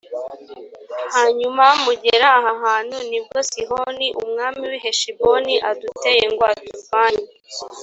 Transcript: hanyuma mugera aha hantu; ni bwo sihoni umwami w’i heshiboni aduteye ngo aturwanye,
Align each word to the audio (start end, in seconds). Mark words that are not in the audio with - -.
hanyuma 1.15 1.65
mugera 1.83 2.27
aha 2.37 2.51
hantu; 2.63 2.97
ni 3.09 3.19
bwo 3.23 3.39
sihoni 3.49 4.07
umwami 4.21 4.61
w’i 4.71 4.79
heshiboni 4.85 5.53
aduteye 5.69 6.25
ngo 6.33 6.43
aturwanye, 6.53 7.27